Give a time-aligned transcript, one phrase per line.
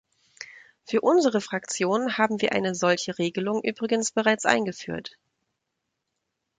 [0.83, 5.19] Für unsere Fraktion haben wir eine solche Regelung übrigens bereits eingeführt.